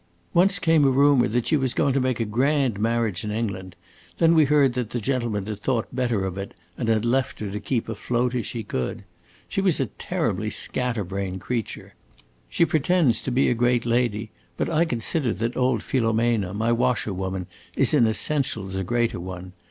Once 0.33 0.57
came 0.57 0.83
a 0.83 0.89
rumor 0.89 1.27
that 1.27 1.45
she 1.45 1.55
was 1.55 1.75
going 1.75 1.93
to 1.93 1.99
make 2.01 2.19
a 2.19 2.25
grand 2.25 2.79
marriage 2.79 3.23
in 3.23 3.29
England; 3.29 3.75
then 4.17 4.33
we 4.33 4.45
heard 4.45 4.73
that 4.73 4.89
the 4.89 4.99
gentleman 4.99 5.45
had 5.45 5.59
thought 5.61 5.93
better 5.95 6.25
of 6.25 6.39
it 6.39 6.55
and 6.75 7.05
left 7.05 7.39
her 7.39 7.51
to 7.51 7.59
keep 7.59 7.87
afloat 7.87 8.33
as 8.33 8.43
she 8.47 8.63
could. 8.63 9.03
She 9.47 9.61
was 9.61 9.79
a 9.79 9.85
terribly 10.01 10.49
scatter 10.49 11.03
brained 11.03 11.41
creature. 11.41 11.93
She 12.49 12.65
pretends 12.65 13.21
to 13.21 13.29
be 13.31 13.47
a 13.47 13.53
great 13.53 13.85
lady, 13.85 14.31
but 14.57 14.71
I 14.71 14.85
consider 14.85 15.35
that 15.35 15.55
old 15.55 15.83
Filomena, 15.83 16.51
my 16.55 16.71
washer 16.71 17.13
woman, 17.13 17.45
is 17.75 17.93
in 17.93 18.07
essentials 18.07 18.75
a 18.75 18.83
greater 18.83 19.19
one. 19.19 19.53